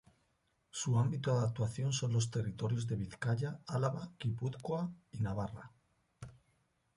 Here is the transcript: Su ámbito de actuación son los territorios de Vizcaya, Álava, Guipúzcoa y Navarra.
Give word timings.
Su 0.71 0.97
ámbito 0.97 1.39
de 1.39 1.45
actuación 1.45 1.93
son 1.93 2.11
los 2.13 2.31
territorios 2.31 2.87
de 2.87 2.95
Vizcaya, 2.95 3.59
Álava, 3.67 4.09
Guipúzcoa 4.19 4.91
y 5.11 5.19
Navarra. 5.19 5.69